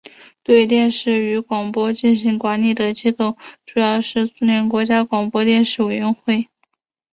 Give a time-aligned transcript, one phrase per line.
[0.41, 6.49] 对电视与广播进行管理的机构主要是苏联国家广播电视委员会。